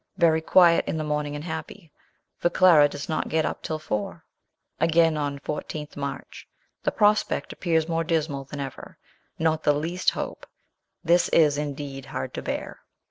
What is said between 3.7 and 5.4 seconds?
four...." Again on